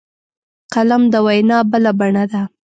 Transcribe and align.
قلم 0.73 1.03
د 1.13 1.15
وینا 1.25 1.57
بله 1.71 1.91
بڼه 1.99 2.23
ده 2.31 2.41